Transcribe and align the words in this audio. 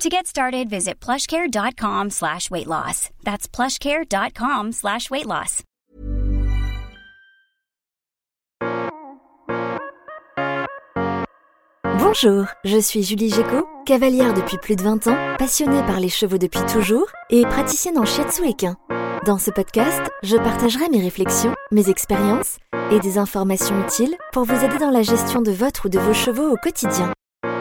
To 0.00 0.08
get 0.08 0.28
started, 0.28 0.70
visit 0.70 1.00
plushcare.com 1.00 2.10
slash 2.10 2.52
weight 2.52 2.68
loss. 2.68 3.10
That's 3.24 3.48
plushcare.com 3.48 4.70
slash 4.70 5.10
weight 5.10 5.26
loss. 5.26 5.64
Bonjour, 11.98 12.46
je 12.64 12.78
suis 12.78 13.02
Julie 13.02 13.30
Géco, 13.30 13.66
cavalière 13.86 14.34
depuis 14.34 14.56
plus 14.58 14.76
de 14.76 14.82
20 14.82 15.08
ans, 15.08 15.36
passionnée 15.36 15.82
par 15.82 15.98
les 15.98 16.08
chevaux 16.08 16.38
depuis 16.38 16.64
toujours 16.72 17.08
et 17.30 17.42
praticienne 17.42 17.98
en 17.98 18.04
shiatsu 18.04 18.46
équin. 18.46 18.76
Dans 19.26 19.38
ce 19.38 19.50
podcast, 19.50 20.02
je 20.22 20.36
partagerai 20.36 20.88
mes 20.90 21.00
réflexions, 21.00 21.54
mes 21.72 21.90
expériences 21.90 22.58
et 22.92 23.00
des 23.00 23.18
informations 23.18 23.82
utiles 23.84 24.16
pour 24.32 24.44
vous 24.44 24.64
aider 24.64 24.78
dans 24.78 24.90
la 24.90 25.02
gestion 25.02 25.42
de 25.42 25.50
votre 25.50 25.86
ou 25.86 25.88
de 25.88 25.98
vos 25.98 26.14
chevaux 26.14 26.52
au 26.52 26.56
quotidien. 26.56 27.12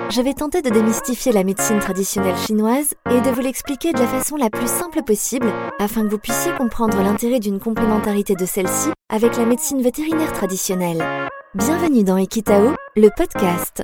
Je 0.09 0.22
vais 0.22 0.33
tenter 0.33 0.61
de 0.61 0.69
démystifier 0.69 1.33
la 1.33 1.44
médecine 1.44 1.80
traditionnelle 1.80 2.38
chinoise 2.38 2.94
et 3.11 3.19
de 3.19 3.30
vous 3.30 3.41
l'expliquer 3.41 3.91
de 3.91 4.00
la 4.00 4.08
façon 4.08 4.38
la 4.38 4.49
plus 4.49 4.67
simple 4.67 5.03
possible 5.03 5.52
afin 5.80 6.03
que 6.03 6.08
vous 6.08 6.17
puissiez 6.17 6.53
comprendre 6.58 7.02
l'intérêt 7.02 7.41
d'une 7.41 7.59
complémentarité 7.59 8.33
de 8.33 8.45
celle-ci 8.45 8.89
avec 9.09 9.36
la 9.36 9.45
médecine 9.45 9.81
vétérinaire 9.81 10.31
traditionnelle. 10.31 11.03
Bienvenue 11.55 12.05
dans 12.05 12.16
Equitao, 12.16 12.73
le 12.95 13.09
podcast. 13.17 13.83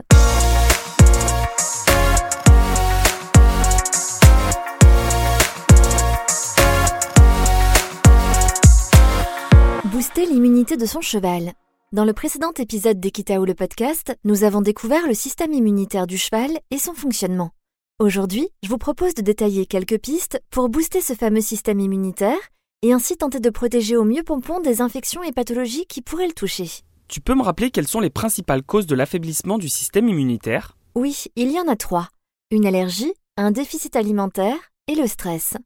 Booster 9.91 10.25
l'immunité 10.25 10.77
de 10.77 10.85
son 10.85 11.01
cheval. 11.01 11.53
Dans 11.93 12.05
le 12.05 12.13
précédent 12.13 12.53
épisode 12.57 12.99
d'Equitao 12.99 13.45
le 13.45 13.53
podcast, 13.53 14.17
nous 14.23 14.43
avons 14.43 14.61
découvert 14.61 15.05
le 15.05 15.13
système 15.13 15.53
immunitaire 15.53 16.07
du 16.07 16.17
cheval 16.17 16.49
et 16.71 16.79
son 16.79 16.95
fonctionnement. 16.95 17.51
Aujourd'hui, 17.99 18.49
je 18.63 18.69
vous 18.69 18.79
propose 18.79 19.13
de 19.13 19.21
détailler 19.21 19.67
quelques 19.67 19.99
pistes 19.99 20.41
pour 20.49 20.69
booster 20.69 21.01
ce 21.01 21.13
fameux 21.13 21.39
système 21.39 21.79
immunitaire 21.79 22.39
et 22.81 22.93
ainsi 22.93 23.15
tenter 23.15 23.39
de 23.39 23.49
protéger 23.51 23.95
au 23.95 24.05
mieux 24.05 24.23
Pompon 24.23 24.59
des 24.59 24.81
infections 24.81 25.21
et 25.21 25.31
pathologies 25.31 25.85
qui 25.85 26.01
pourraient 26.01 26.25
le 26.25 26.33
toucher. 26.33 26.67
Tu 27.09 27.21
peux 27.21 27.35
me 27.35 27.43
rappeler 27.43 27.69
quelles 27.69 27.87
sont 27.87 27.99
les 27.99 28.09
principales 28.09 28.63
causes 28.63 28.87
de 28.87 28.95
l'affaiblissement 28.95 29.59
du 29.59 29.69
système 29.69 30.09
immunitaire? 30.09 30.75
Oui, 30.95 31.25
il 31.35 31.51
y 31.51 31.59
en 31.59 31.67
a 31.67 31.75
trois. 31.75 32.09
Une 32.49 32.65
allergie, 32.65 33.13
un 33.37 33.51
déficit 33.51 33.95
alimentaire 33.95 34.57
et 34.87 34.95
le 34.95 35.05
stress. 35.05 35.57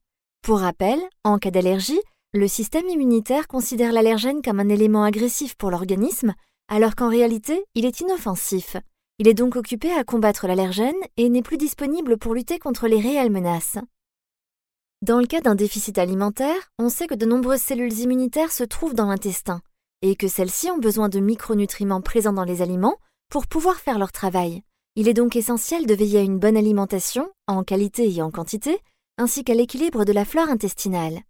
Pour 0.41 0.59
rappel, 0.59 0.99
en 1.23 1.37
cas 1.37 1.51
d'allergie, 1.51 2.01
le 2.37 2.47
système 2.47 2.87
immunitaire 2.87 3.47
considère 3.47 3.91
l'allergène 3.91 4.41
comme 4.41 4.59
un 4.59 4.69
élément 4.69 5.03
agressif 5.03 5.55
pour 5.55 5.71
l'organisme, 5.71 6.33
alors 6.67 6.95
qu'en 6.95 7.09
réalité, 7.09 7.65
il 7.75 7.85
est 7.85 7.99
inoffensif. 7.99 8.77
Il 9.19 9.27
est 9.27 9.33
donc 9.33 9.55
occupé 9.55 9.91
à 9.91 10.03
combattre 10.03 10.47
l'allergène 10.47 10.95
et 11.17 11.29
n'est 11.29 11.41
plus 11.41 11.57
disponible 11.57 12.17
pour 12.17 12.35
lutter 12.35 12.59
contre 12.59 12.87
les 12.87 12.99
réelles 12.99 13.31
menaces. 13.31 13.77
Dans 15.01 15.19
le 15.19 15.27
cas 15.27 15.41
d'un 15.41 15.55
déficit 15.55 15.97
alimentaire, 15.97 16.71
on 16.79 16.89
sait 16.89 17.07
que 17.07 17.15
de 17.15 17.25
nombreuses 17.25 17.61
cellules 17.61 17.99
immunitaires 17.99 18.51
se 18.51 18.63
trouvent 18.63 18.95
dans 18.95 19.07
l'intestin 19.07 19.61
et 20.01 20.15
que 20.15 20.27
celles-ci 20.27 20.69
ont 20.69 20.77
besoin 20.77 21.09
de 21.09 21.19
micronutriments 21.19 22.01
présents 22.01 22.33
dans 22.33 22.43
les 22.43 22.61
aliments 22.61 22.97
pour 23.29 23.47
pouvoir 23.47 23.77
faire 23.77 23.99
leur 23.99 24.11
travail. 24.11 24.61
Il 24.95 25.07
est 25.07 25.13
donc 25.13 25.35
essentiel 25.35 25.85
de 25.85 25.93
veiller 25.93 26.19
à 26.19 26.23
une 26.23 26.39
bonne 26.39 26.57
alimentation, 26.57 27.29
en 27.47 27.63
qualité 27.63 28.11
et 28.11 28.21
en 28.21 28.31
quantité, 28.31 28.79
ainsi 29.17 29.43
qu'à 29.43 29.53
l'équilibre 29.53 30.05
de 30.05 30.13
la 30.13 30.25
flore 30.25 30.49
intestinale. 30.49 31.21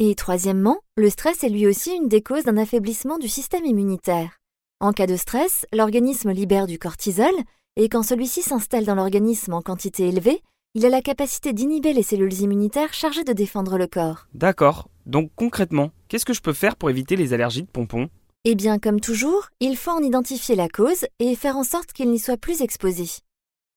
Et 0.00 0.14
troisièmement, 0.14 0.78
le 0.96 1.10
stress 1.10 1.42
est 1.42 1.48
lui 1.48 1.66
aussi 1.66 1.90
une 1.90 2.06
des 2.06 2.22
causes 2.22 2.44
d'un 2.44 2.56
affaiblissement 2.56 3.18
du 3.18 3.26
système 3.26 3.64
immunitaire. 3.64 4.38
En 4.78 4.92
cas 4.92 5.08
de 5.08 5.16
stress, 5.16 5.66
l'organisme 5.72 6.30
libère 6.30 6.68
du 6.68 6.78
cortisol, 6.78 7.34
et 7.74 7.88
quand 7.88 8.04
celui-ci 8.04 8.42
s'installe 8.42 8.84
dans 8.84 8.94
l'organisme 8.94 9.54
en 9.54 9.60
quantité 9.60 10.06
élevée, 10.06 10.40
il 10.76 10.86
a 10.86 10.88
la 10.88 11.02
capacité 11.02 11.52
d'inhiber 11.52 11.92
les 11.92 12.04
cellules 12.04 12.40
immunitaires 12.42 12.94
chargées 12.94 13.24
de 13.24 13.32
défendre 13.32 13.76
le 13.76 13.88
corps. 13.88 14.28
D'accord. 14.34 14.88
Donc 15.04 15.32
concrètement, 15.34 15.90
qu'est-ce 16.06 16.24
que 16.24 16.32
je 16.32 16.42
peux 16.42 16.52
faire 16.52 16.76
pour 16.76 16.90
éviter 16.90 17.16
les 17.16 17.32
allergies 17.32 17.64
de 17.64 17.68
pompons? 17.68 18.08
Eh 18.44 18.54
bien, 18.54 18.78
comme 18.78 19.00
toujours, 19.00 19.48
il 19.58 19.76
faut 19.76 19.90
en 19.90 20.02
identifier 20.02 20.54
la 20.54 20.68
cause 20.68 21.06
et 21.18 21.34
faire 21.34 21.56
en 21.56 21.64
sorte 21.64 21.92
qu'il 21.92 22.08
n'y 22.08 22.20
soit 22.20 22.36
plus 22.36 22.60
exposé. 22.60 23.06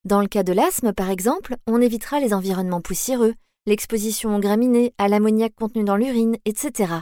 Dans 0.06 0.22
le 0.22 0.28
cas 0.28 0.44
de 0.44 0.54
l'asthme, 0.54 0.94
par 0.94 1.10
exemple, 1.10 1.56
on 1.66 1.81
évitera 1.81 2.20
les 2.20 2.36
environnements 2.36 2.81
poussiéreux, 2.81 3.34
l'exposition 3.68 4.36
aux 4.36 4.40
graminées, 4.40 4.94
à 4.98 5.08
l'ammoniac 5.08 5.54
contenu 5.56 5.84
dans 5.84 5.96
l'urine, 5.96 6.38
etc. 6.46 6.94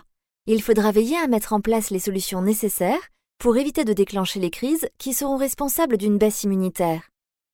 Il 0.46 0.62
faudra 0.62 0.92
veiller 0.92 1.18
à 1.18 1.28
mettre 1.28 1.54
en 1.54 1.62
place 1.62 1.90
les 1.90 2.00
solutions 2.00 2.42
nécessaires 2.42 3.10
pour 3.38 3.56
éviter 3.56 3.86
de 3.86 3.94
déclencher 3.94 4.40
les 4.40 4.50
crises 4.50 4.90
qui 4.98 5.14
seront 5.14 5.38
responsables 5.38 5.98
d'une 5.98 6.18
baisse 6.18 6.44
immunitaire. 6.44 7.10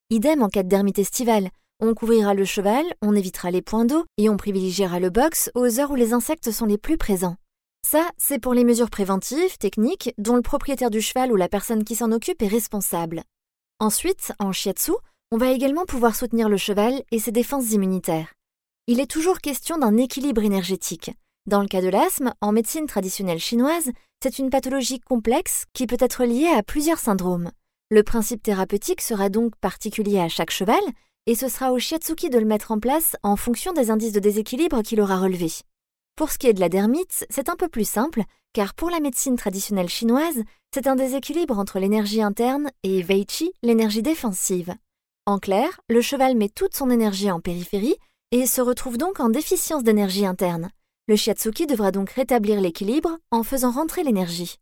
Idem 0.10 0.42
en 0.42 0.50
cas 0.50 0.64
de 0.64 0.70
dermite 0.70 1.00
estivale. 1.00 1.50
On 1.80 1.94
couvrira 1.94 2.34
le 2.34 2.46
cheval, 2.46 2.86
on 3.02 3.16
évitera 3.16 3.52
les 3.52 3.62
points 3.62 3.86
d'eau 3.86 4.06
et 4.18 4.30
on 4.30 4.38
privilégiera 4.38 5.00
le 5.00 5.10
box 5.10 5.52
aux 5.54 5.80
heures 5.80 5.92
où 5.92 5.96
les 5.96 6.14
insectes 6.14 6.52
sont 6.52 6.66
les 6.66 6.78
plus 6.78 6.98
présents. 6.98 7.36
Ça, 7.86 8.10
c'est 8.18 8.40
pour 8.40 8.56
les 8.56 8.64
mesures 8.64 8.90
préventives, 8.90 9.58
techniques, 9.60 10.14
dont 10.18 10.36
le 10.36 10.42
propriétaire 10.42 10.90
du 10.90 11.02
cheval 11.02 11.32
ou 11.32 11.36
la 11.36 11.50
personne 11.50 11.84
qui 11.84 11.96
s'en 11.96 12.12
occupe 12.12 12.42
est 12.42 12.48
responsable. 12.48 13.24
Ensuite, 13.80 14.32
en 14.40 14.52
shiatsu, 14.52 14.94
on 15.32 15.38
va 15.38 15.52
également 15.52 15.86
pouvoir 15.86 16.16
soutenir 16.16 16.50
le 16.50 16.58
cheval 16.58 17.04
et 17.12 17.20
ses 17.20 17.32
défenses 17.32 17.72
immunitaires 17.72 18.36
il 18.88 19.00
est 19.00 19.10
toujours 19.10 19.40
question 19.40 19.80
d'un 19.80 19.98
équilibre 19.98 20.44
énergétique. 20.44 21.12
Dans 21.48 21.62
le 21.62 21.68
cas 21.68 21.82
de 21.82 21.88
l'asthme, 21.88 22.34
en 22.40 22.52
médecine 22.52 22.86
traditionnelle 22.86 23.40
chinoise, 23.40 23.90
c'est 24.22 24.38
une 24.38 24.52
pathologie 24.52 25.00
complexe 25.00 25.66
qui 25.74 25.88
peut 25.88 25.98
être 26.00 26.24
liée 26.24 26.54
à 26.56 26.62
plusieurs 26.62 27.00
syndromes. 27.00 27.52
Le 27.90 28.04
principe 28.04 28.44
thérapeutique 28.44 29.02
sera 29.02 29.30
donc 29.30 29.56
particulier 29.56 30.20
à 30.20 30.30
chaque 30.30 30.52
cheval, 30.52 30.82
et 31.26 31.34
ce 31.34 31.48
sera 31.48 31.72
au 31.72 31.80
shiatsuki 31.80 32.30
de 32.30 32.38
le 32.38 32.46
mettre 32.46 32.72
en 32.72 32.80
place 32.80 33.16
en 33.24 33.36
fonction 33.36 33.74
des 33.74 33.90
indices 33.90 34.12
de 34.12 34.20
déséquilibre 34.20 34.84
qu'il 34.84 35.02
aura 35.02 35.18
relevés. 35.18 35.54
Pour 36.16 36.32
ce 36.32 36.38
qui 36.38 36.48
est 36.48 36.54
de 36.54 36.60
la 36.60 36.70
dermite, 36.70 37.26
c'est 37.32 37.50
un 37.50 37.56
peu 37.56 37.68
plus 37.68 37.90
simple, 37.90 38.24
car 38.54 38.76
pour 38.76 38.92
la 38.92 39.00
médecine 39.00 39.36
traditionnelle 39.36 39.90
chinoise, 39.90 40.44
c'est 40.72 40.88
un 40.88 40.96
déséquilibre 40.96 41.58
entre 41.58 41.80
l'énergie 41.80 42.22
interne 42.22 42.70
et 42.84 43.02
Weiqi, 43.02 43.52
l'énergie 43.64 44.04
défensive. 44.04 44.76
En 45.26 45.40
clair, 45.40 45.82
le 45.90 46.02
cheval 46.02 46.36
met 46.36 46.50
toute 46.50 46.76
son 46.76 46.92
énergie 46.92 47.32
en 47.32 47.40
périphérie, 47.40 47.96
et 48.36 48.48
se 48.48 48.60
retrouve 48.60 48.98
donc 48.98 49.22
en 49.22 49.30
déficience 49.30 49.84
d'énergie 49.84 50.26
interne. 50.26 50.70
Le 51.08 51.16
shiatsuki 51.16 51.68
devra 51.68 51.92
donc 51.92 52.10
rétablir 52.10 52.60
l'équilibre 52.60 53.18
en 53.32 53.44
faisant 53.44 53.72
rentrer 53.72 54.04
l'énergie. 54.04 54.58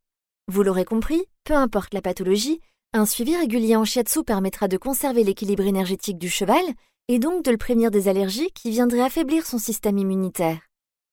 Vous 0.47 0.61
l'aurez 0.61 0.85
compris, 0.85 1.23
peu 1.43 1.55
importe 1.55 1.95
la 1.95 2.01
pathologie, 2.03 2.61
un 2.93 3.07
suivi 3.07 3.35
régulier 3.35 3.75
en 3.75 3.83
shiatsu 3.83 4.23
permettra 4.23 4.67
de 4.67 4.77
conserver 4.77 5.23
l'équilibre 5.23 5.63
énergétique 5.63 6.19
du 6.19 6.29
cheval 6.29 6.63
et 7.07 7.17
donc 7.17 7.43
de 7.43 7.49
le 7.49 7.57
prévenir 7.57 7.89
des 7.89 8.07
allergies 8.07 8.51
qui 8.53 8.69
viendraient 8.69 9.01
affaiblir 9.01 9.43
son 9.43 9.57
système 9.57 9.97
immunitaire. 9.97 10.59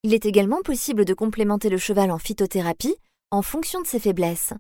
Il 0.02 0.12
est 0.12 0.26
également 0.26 0.60
possible 0.60 1.06
de 1.06 1.14
complémenter 1.14 1.70
le 1.70 1.78
cheval 1.78 2.10
en 2.10 2.18
phytothérapie 2.18 2.96
en 3.30 3.40
fonction 3.40 3.80
de 3.80 3.86
ses 3.86 4.00
faiblesses, 4.00 4.52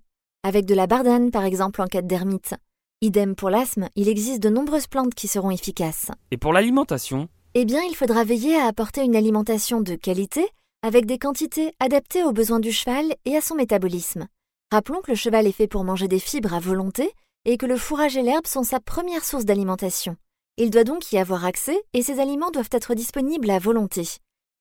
avec 0.42 0.64
de 0.64 0.74
la 0.74 0.86
bardane 0.86 1.30
par 1.30 1.44
exemple 1.44 1.82
en 1.82 1.86
cas 1.86 2.00
de 2.00 2.08
dermite. 2.08 2.54
Idem 3.02 3.34
pour 3.34 3.50
l'asthme, 3.50 3.90
il 3.94 4.08
existe 4.08 4.42
de 4.42 4.48
nombreuses 4.48 4.86
plantes 4.86 5.14
qui 5.14 5.28
seront 5.28 5.50
efficaces. 5.50 6.10
Et 6.30 6.38
pour 6.38 6.54
l'alimentation 6.54 7.28
eh 7.54 7.64
bien, 7.64 7.82
il 7.82 7.96
faudra 7.96 8.24
veiller 8.24 8.56
à 8.56 8.66
apporter 8.66 9.02
une 9.02 9.16
alimentation 9.16 9.80
de 9.80 9.96
qualité 9.96 10.48
avec 10.82 11.04
des 11.04 11.18
quantités 11.18 11.72
adaptées 11.80 12.22
aux 12.22 12.32
besoins 12.32 12.60
du 12.60 12.72
cheval 12.72 13.14
et 13.24 13.36
à 13.36 13.40
son 13.40 13.54
métabolisme. 13.54 14.26
Rappelons 14.70 15.00
que 15.00 15.10
le 15.10 15.16
cheval 15.16 15.46
est 15.46 15.52
fait 15.52 15.66
pour 15.66 15.84
manger 15.84 16.06
des 16.06 16.20
fibres 16.20 16.54
à 16.54 16.60
volonté 16.60 17.12
et 17.44 17.56
que 17.56 17.66
le 17.66 17.76
fourrage 17.76 18.16
et 18.16 18.22
l'herbe 18.22 18.46
sont 18.46 18.62
sa 18.62 18.78
première 18.78 19.24
source 19.24 19.44
d'alimentation. 19.44 20.16
Il 20.56 20.70
doit 20.70 20.84
donc 20.84 21.10
y 21.10 21.18
avoir 21.18 21.44
accès 21.44 21.82
et 21.92 22.02
ces 22.02 22.20
aliments 22.20 22.50
doivent 22.50 22.68
être 22.70 22.94
disponibles 22.94 23.50
à 23.50 23.58
volonté. 23.58 24.06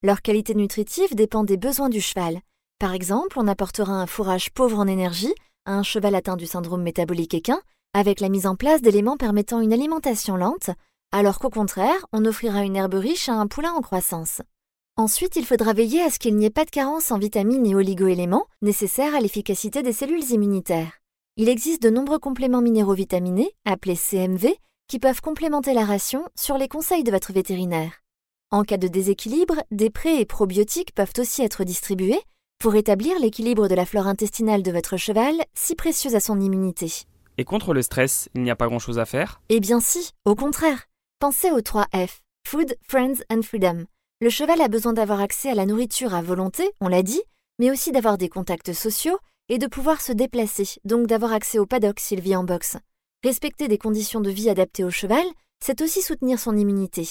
Leur 0.01 0.21
qualité 0.21 0.55
nutritive 0.55 1.13
dépend 1.13 1.43
des 1.43 1.57
besoins 1.57 1.89
du 1.89 2.01
cheval. 2.01 2.39
Par 2.79 2.93
exemple, 2.93 3.37
on 3.37 3.47
apportera 3.47 3.93
un 3.93 4.07
fourrage 4.07 4.49
pauvre 4.51 4.79
en 4.79 4.87
énergie 4.87 5.33
à 5.65 5.73
un 5.73 5.83
cheval 5.83 6.15
atteint 6.15 6.37
du 6.37 6.47
syndrome 6.47 6.81
métabolique 6.81 7.33
équin, 7.33 7.61
avec 7.93 8.19
la 8.19 8.29
mise 8.29 8.47
en 8.47 8.55
place 8.55 8.81
d'éléments 8.81 9.17
permettant 9.17 9.59
une 9.59 9.73
alimentation 9.73 10.37
lente, 10.37 10.69
alors 11.11 11.39
qu'au 11.39 11.49
contraire, 11.49 12.05
on 12.13 12.25
offrira 12.25 12.63
une 12.63 12.75
herbe 12.75 12.95
riche 12.95 13.29
à 13.29 13.33
un 13.33 13.47
poulain 13.47 13.73
en 13.73 13.81
croissance. 13.81 14.41
Ensuite, 14.97 15.35
il 15.35 15.45
faudra 15.45 15.73
veiller 15.73 16.01
à 16.01 16.09
ce 16.09 16.19
qu'il 16.19 16.35
n'y 16.35 16.45
ait 16.45 16.49
pas 16.49 16.65
de 16.65 16.69
carence 16.69 17.11
en 17.11 17.17
vitamines 17.17 17.65
et 17.65 17.75
oligoéléments 17.75 18.47
nécessaires 18.61 19.15
à 19.15 19.21
l'efficacité 19.21 19.81
des 19.81 19.93
cellules 19.93 20.31
immunitaires. 20.31 20.99
Il 21.37 21.47
existe 21.47 21.81
de 21.81 21.89
nombreux 21.89 22.19
compléments 22.19 22.61
minéraux 22.61 22.93
vitaminés, 22.95 23.53
appelés 23.65 23.95
CMV, 23.95 24.55
qui 24.89 24.99
peuvent 24.99 25.21
complémenter 25.21 25.73
la 25.73 25.85
ration 25.85 26.27
sur 26.35 26.57
les 26.57 26.67
conseils 26.67 27.03
de 27.03 27.11
votre 27.11 27.31
vétérinaire. 27.31 28.01
En 28.51 28.63
cas 28.63 28.77
de 28.77 28.87
déséquilibre, 28.87 29.55
des 29.71 29.89
pré- 29.89 30.19
et 30.19 30.25
probiotiques 30.25 30.93
peuvent 30.93 31.13
aussi 31.17 31.43
être 31.43 31.63
distribués 31.63 32.19
pour 32.59 32.75
établir 32.75 33.17
l'équilibre 33.19 33.69
de 33.69 33.75
la 33.75 33.85
flore 33.85 34.07
intestinale 34.07 34.63
de 34.63 34.71
votre 34.71 34.97
cheval, 34.97 35.35
si 35.53 35.75
précieuse 35.75 36.15
à 36.15 36.19
son 36.19 36.41
immunité. 36.41 36.91
Et 37.37 37.45
contre 37.45 37.73
le 37.73 37.81
stress, 37.81 38.27
il 38.35 38.41
n'y 38.41 38.51
a 38.51 38.57
pas 38.57 38.67
grand-chose 38.67 38.99
à 38.99 39.05
faire? 39.05 39.39
Eh 39.47 39.61
bien 39.61 39.79
si, 39.79 40.11
au 40.25 40.35
contraire. 40.35 40.88
Pensez 41.19 41.51
aux 41.51 41.59
3 41.59 41.85
F 41.93 42.21
Food, 42.47 42.77
Friends 42.87 43.15
and 43.29 43.41
Freedom. 43.41 43.83
Le 44.21 44.29
cheval 44.29 44.61
a 44.61 44.69
besoin 44.69 44.93
d'avoir 44.93 45.19
accès 45.19 45.49
à 45.49 45.53
la 45.53 45.65
nourriture 45.65 46.13
à 46.13 46.21
volonté, 46.21 46.71
on 46.79 46.87
l'a 46.87 47.03
dit, 47.03 47.21
mais 47.59 47.69
aussi 47.69 47.91
d'avoir 47.91 48.17
des 48.17 48.29
contacts 48.29 48.71
sociaux 48.71 49.19
et 49.49 49.57
de 49.57 49.67
pouvoir 49.67 49.99
se 49.99 50.13
déplacer, 50.13 50.79
donc 50.85 51.07
d'avoir 51.07 51.33
accès 51.33 51.59
au 51.59 51.65
paddock 51.65 51.99
s'il 51.99 52.21
vit 52.21 52.37
en 52.37 52.45
boxe. 52.45 52.77
Respecter 53.21 53.67
des 53.67 53.77
conditions 53.77 54.21
de 54.21 54.29
vie 54.29 54.49
adaptées 54.49 54.85
au 54.85 54.91
cheval, 54.91 55.25
c'est 55.61 55.81
aussi 55.81 56.01
soutenir 56.01 56.39
son 56.39 56.55
immunité. 56.55 57.05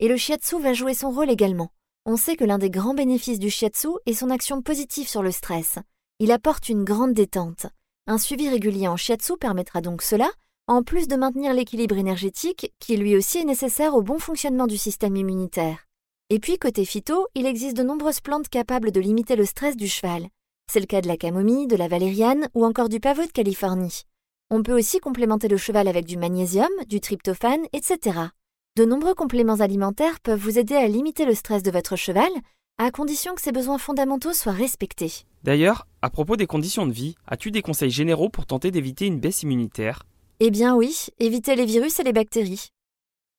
Et 0.00 0.08
le 0.08 0.16
shiatsu 0.16 0.60
va 0.60 0.72
jouer 0.72 0.94
son 0.94 1.12
rôle 1.12 1.30
également. 1.30 1.70
On 2.04 2.16
sait 2.16 2.34
que 2.34 2.44
l'un 2.44 2.58
des 2.58 2.70
grands 2.70 2.94
bénéfices 2.94 3.38
du 3.38 3.48
shiatsu 3.48 3.90
est 4.06 4.14
son 4.14 4.30
action 4.30 4.60
positive 4.60 5.08
sur 5.08 5.22
le 5.22 5.30
stress. 5.30 5.78
Il 6.18 6.32
apporte 6.32 6.68
une 6.68 6.82
grande 6.82 7.14
détente. 7.14 7.66
Un 8.08 8.18
suivi 8.18 8.48
régulier 8.48 8.88
en 8.88 8.96
shiatsu 8.96 9.36
permettra 9.36 9.82
donc 9.82 10.02
cela, 10.02 10.32
en 10.68 10.82
plus 10.82 11.08
de 11.08 11.16
maintenir 11.16 11.52
l'équilibre 11.52 11.98
énergétique 11.98 12.72
qui 12.78 12.96
lui 12.96 13.16
aussi 13.16 13.38
est 13.38 13.44
nécessaire 13.44 13.94
au 13.94 14.02
bon 14.02 14.18
fonctionnement 14.18 14.66
du 14.66 14.78
système 14.78 15.16
immunitaire. 15.16 15.86
Et 16.30 16.38
puis 16.38 16.58
côté 16.58 16.84
phyto, 16.84 17.26
il 17.34 17.46
existe 17.46 17.76
de 17.76 17.82
nombreuses 17.82 18.20
plantes 18.20 18.48
capables 18.48 18.92
de 18.92 19.00
limiter 19.00 19.36
le 19.36 19.44
stress 19.44 19.76
du 19.76 19.88
cheval. 19.88 20.28
C'est 20.70 20.80
le 20.80 20.86
cas 20.86 21.00
de 21.00 21.08
la 21.08 21.16
camomille, 21.16 21.66
de 21.66 21.76
la 21.76 21.88
valériane 21.88 22.48
ou 22.54 22.64
encore 22.64 22.88
du 22.88 23.00
pavot 23.00 23.26
de 23.26 23.32
Californie. 23.32 24.04
On 24.50 24.62
peut 24.62 24.76
aussi 24.76 25.00
complémenter 25.00 25.48
le 25.48 25.56
cheval 25.56 25.88
avec 25.88 26.06
du 26.06 26.16
magnésium, 26.16 26.70
du 26.88 27.00
tryptophane, 27.00 27.66
etc. 27.72 28.18
De 28.76 28.84
nombreux 28.84 29.14
compléments 29.14 29.60
alimentaires 29.60 30.20
peuvent 30.20 30.40
vous 30.40 30.58
aider 30.58 30.74
à 30.74 30.88
limiter 30.88 31.26
le 31.26 31.34
stress 31.34 31.62
de 31.62 31.70
votre 31.70 31.96
cheval, 31.96 32.30
à 32.78 32.90
condition 32.90 33.34
que 33.34 33.42
ses 33.42 33.52
besoins 33.52 33.78
fondamentaux 33.78 34.32
soient 34.32 34.52
respectés. 34.52 35.12
D'ailleurs, 35.42 35.86
à 36.00 36.08
propos 36.08 36.36
des 36.36 36.46
conditions 36.46 36.86
de 36.86 36.92
vie, 36.92 37.16
as-tu 37.26 37.50
des 37.50 37.62
conseils 37.62 37.90
généraux 37.90 38.30
pour 38.30 38.46
tenter 38.46 38.70
d'éviter 38.70 39.06
une 39.06 39.20
baisse 39.20 39.42
immunitaire? 39.42 40.04
Eh 40.44 40.50
bien 40.50 40.74
oui, 40.74 41.06
évitez 41.20 41.54
les 41.54 41.64
virus 41.64 42.00
et 42.00 42.02
les 42.02 42.12
bactéries. 42.12 42.70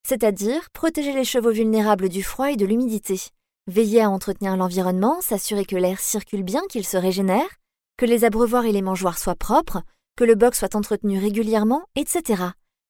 C'est-à-dire 0.07 0.69
protéger 0.71 1.11
les 1.11 1.25
chevaux 1.25 1.51
vulnérables 1.51 2.07
du 2.07 2.23
froid 2.23 2.49
et 2.49 2.55
de 2.55 2.65
l'humidité. 2.65 3.19
Veillez 3.67 3.99
à 3.99 4.09
entretenir 4.09 4.55
l'environnement, 4.55 5.19
s'assurer 5.19 5.65
que 5.65 5.75
l'air 5.75 5.99
circule 5.99 6.43
bien, 6.43 6.61
qu'il 6.69 6.85
se 6.85 6.95
régénère, 6.95 7.49
que 7.97 8.05
les 8.05 8.23
abreuvoirs 8.23 8.63
et 8.63 8.71
les 8.71 8.81
mangeoires 8.81 9.17
soient 9.17 9.35
propres, 9.35 9.81
que 10.15 10.23
le 10.23 10.35
box 10.35 10.59
soit 10.59 10.75
entretenu 10.75 11.19
régulièrement, 11.19 11.83
etc. 11.97 12.41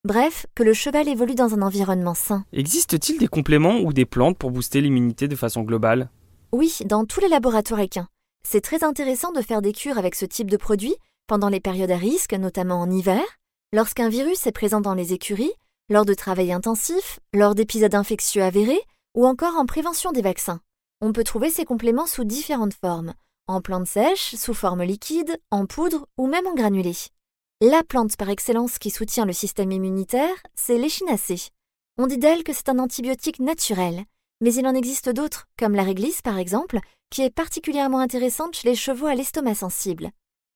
Bref, 0.04 0.46
que 0.54 0.62
le 0.62 0.76
cheval 0.76 1.08
évolue 1.08 1.34
dans 1.34 1.56
un 1.56 1.64
environnement 1.64 2.14
sain. 2.14 2.46
Existe-t-il 2.54 3.18
des 3.18 3.28
compléments 3.28 3.80
ou 3.80 3.94
des 3.94 4.06
plantes 4.06 4.38
pour 4.38 4.52
booster 4.52 4.82
l'immunité 4.82 5.28
de 5.28 5.36
façon 5.36 5.64
globale? 5.64 6.12
Oui, 6.52 6.78
dans 6.86 7.06
tous 7.06 7.20
les 7.20 7.30
laboratoires 7.30 7.80
équins. 7.80 8.10
C'est 8.48 8.62
très 8.62 8.84
intéressant 8.84 9.32
de 9.32 9.42
faire 9.42 9.64
des 9.64 9.74
cures 9.74 9.98
avec 9.98 10.14
ce 10.14 10.26
type 10.26 10.52
de 10.52 10.58
produit 10.58 10.94
pendant 11.26 11.50
les 11.50 11.60
périodes 11.60 11.90
à 11.90 11.98
risque, 11.98 12.34
notamment 12.34 12.80
en 12.80 12.92
hiver, 12.92 13.24
lorsqu'un 13.74 14.08
virus 14.08 14.46
est 14.46 14.52
présent 14.52 14.82
dans 14.82 14.94
les 14.94 15.14
écuries, 15.14 15.52
lors 15.90 16.06
de 16.06 16.14
travail 16.14 16.54
intensif, 16.54 17.20
lors 17.34 17.56
d'épisodes 17.56 17.96
infectieux 17.96 18.44
avérés 18.44 18.82
ou 19.16 19.26
encore 19.26 19.58
en 19.58 19.66
prévention 19.66 20.12
des 20.12 20.22
vaccins. 20.22 20.62
On 21.02 21.12
peut 21.12 21.24
trouver 21.24 21.50
ces 21.50 21.66
compléments 21.66 22.06
sous 22.06 22.24
différentes 22.24 22.76
formes, 22.76 23.14
en 23.48 23.62
plantes 23.62 23.88
sèches, 23.88 24.36
sous 24.36 24.54
forme 24.54 24.84
liquide, 24.84 25.38
en 25.52 25.66
poudre 25.66 26.08
ou 26.18 26.28
même 26.28 26.48
en 26.48 26.54
granulé. 26.54 26.94
La 27.62 27.84
plante 27.84 28.16
par 28.16 28.30
excellence 28.30 28.78
qui 28.78 28.92
soutient 28.92 29.26
le 29.26 29.34
système 29.34 29.72
immunitaire, 29.72 30.36
c'est 30.54 30.78
l'échinacée. 30.78 31.50
On 31.98 32.08
dit 32.08 32.20
d'elle 32.20 32.44
que 32.44 32.54
c'est 32.54 32.70
un 32.70 32.80
antibiotique 32.80 33.40
naturel, 33.40 34.06
mais 34.40 34.54
il 34.54 34.68
en 34.68 34.76
existe 34.76 35.10
d'autres, 35.10 35.48
comme 35.58 35.74
la 35.74 35.84
réglisse 35.84 36.22
par 36.22 36.38
exemple, 36.38 36.80
qui 37.10 37.24
est 37.24 37.34
particulièrement 37.34 38.00
intéressante 38.00 38.56
chez 38.56 38.70
les 38.70 38.76
chevaux 38.76 39.08
à 39.08 39.16
l'estomac 39.16 39.56
sensible. 39.56 40.12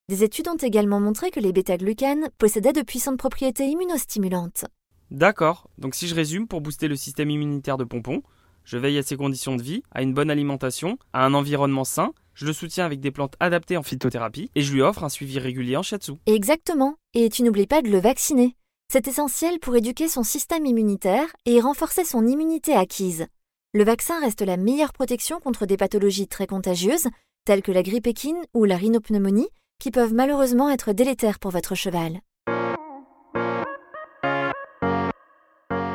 Des 0.10 0.24
études 0.24 0.48
ont 0.48 0.56
également 0.56 1.02
montré 1.02 1.32
que 1.32 1.42
les 1.42 1.52
bêta-glucanes 1.52 2.30
possédaient 2.38 2.72
de 2.72 2.82
puissantes 2.82 3.20
propriétés 3.20 3.66
immunostimulantes. 3.66 4.64
D'accord, 5.12 5.70
donc 5.78 5.96
si 5.96 6.08
je 6.08 6.16
résume, 6.16 6.48
pour 6.48 6.62
booster 6.62 6.88
le 6.88 6.96
système 6.96 7.30
immunitaire 7.30 7.76
de 7.76 7.84
Pompon, 7.84 8.22
je 8.64 8.78
veille 8.78 8.98
à 9.00 9.04
ses 9.04 9.18
conditions 9.18 9.58
de 9.58 9.62
vie, 9.62 9.84
à 9.92 10.02
une 10.02 10.14
bonne 10.14 10.32
alimentation, 10.32 10.98
à 11.12 11.26
un 11.26 11.34
environnement 11.34 11.84
sain, 11.84 12.14
je 12.36 12.46
le 12.46 12.54
soutiens 12.54 12.86
avec 12.86 13.02
des 13.02 13.12
plantes 13.12 13.36
adaptées 13.42 13.76
en 13.76 13.84
phytothérapie 13.84 14.50
et 14.56 14.62
je 14.62 14.72
lui 14.72 14.82
offre 14.82 15.04
un 15.04 15.10
suivi 15.10 15.40
régulier 15.40 15.76
en 15.76 15.84
shiatsu. 15.84 16.14
Exactement, 16.26 16.96
et 17.14 17.28
tu 17.28 17.44
n'oublies 17.44 17.68
pas 17.68 17.82
de 17.82 17.90
le 17.90 18.00
vacciner. 18.00 18.56
C'est 18.90 19.10
essentiel 19.10 19.60
pour 19.60 19.76
éduquer 19.76 20.08
son 20.08 20.24
système 20.24 20.66
immunitaire 20.66 21.28
et 21.46 21.60
renforcer 21.60 22.06
son 22.06 22.26
immunité 22.26 22.72
acquise. 22.72 23.28
Le 23.74 23.84
vaccin 23.84 24.22
reste 24.22 24.42
la 24.42 24.56
meilleure 24.56 24.94
protection 24.94 25.42
contre 25.42 25.66
des 25.66 25.76
pathologies 25.76 26.30
très 26.30 26.48
contagieuses, 26.48 27.10
telles 27.44 27.62
que 27.62 27.74
la 27.74 27.84
grippe 27.84 28.08
équine 28.08 28.42
ou 28.54 28.64
la 28.64 28.78
rhinopneumonie, 28.78 29.50
qui 29.80 29.92
peuvent 29.92 30.14
malheureusement 30.14 30.70
être 30.70 30.94
délétères 30.94 31.40
pour 31.40 31.52
votre 31.52 31.76
cheval. 31.76 32.22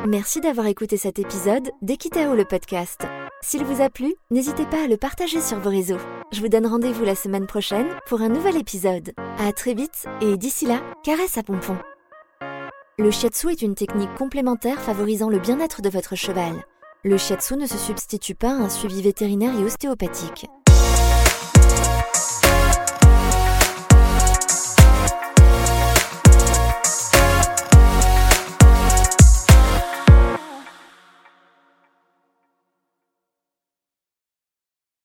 Merci 0.07 0.41
d'avoir 0.41 0.67
écouté 0.67 0.97
cet 0.97 1.17
épisode 1.17 1.71
d'Equitao 1.81 2.35
le 2.35 2.45
podcast. 2.45 3.01
S'il 3.41 3.63
vous 3.63 3.81
a 3.81 3.89
plu, 3.89 4.13
n'hésitez 4.31 4.65
pas 4.65 4.83
à 4.83 4.87
le 4.87 4.97
partager 4.97 5.41
sur 5.41 5.59
vos 5.59 5.69
réseaux. 5.69 5.99
Je 6.31 6.41
vous 6.41 6.49
donne 6.49 6.67
rendez-vous 6.67 7.05
la 7.05 7.15
semaine 7.15 7.47
prochaine 7.47 7.87
pour 8.07 8.21
un 8.21 8.29
nouvel 8.29 8.57
épisode. 8.57 9.13
À 9.37 9.53
très 9.53 9.73
vite 9.73 10.05
et 10.21 10.37
d'ici 10.37 10.65
là, 10.65 10.81
caresse 11.03 11.37
à 11.37 11.43
pompon. 11.43 11.77
Le 12.99 13.11
shiatsu 13.11 13.49
est 13.49 13.61
une 13.61 13.75
technique 13.75 14.13
complémentaire 14.15 14.79
favorisant 14.79 15.29
le 15.29 15.39
bien-être 15.39 15.81
de 15.81 15.89
votre 15.89 16.15
cheval. 16.15 16.63
Le 17.03 17.17
shiatsu 17.17 17.55
ne 17.55 17.65
se 17.65 17.77
substitue 17.77 18.35
pas 18.35 18.51
à 18.51 18.61
un 18.61 18.69
suivi 18.69 19.01
vétérinaire 19.01 19.57
et 19.59 19.63
ostéopathique. 19.63 20.47